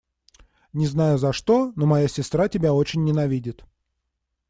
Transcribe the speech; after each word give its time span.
Не 0.73 0.87
знаю 0.87 1.19
за 1.19 1.31
что, 1.31 1.73
но 1.75 1.85
моя 1.85 2.07
сестра 2.07 2.47
тебя 2.47 2.73
очень 2.73 3.03
ненавидит. 3.03 3.63